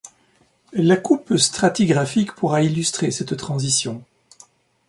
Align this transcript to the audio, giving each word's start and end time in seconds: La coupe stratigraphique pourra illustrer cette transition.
La 0.73 0.97
coupe 0.97 1.35
stratigraphique 1.37 2.33
pourra 2.33 2.63
illustrer 2.63 3.11
cette 3.11 3.37
transition. 3.37 4.03